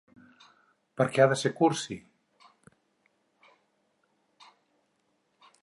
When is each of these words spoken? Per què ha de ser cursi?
Per 1.01 1.05
què 1.17 1.21
ha 1.25 1.27
de 1.33 1.37
ser 1.41 1.51
cursi? 1.59 1.97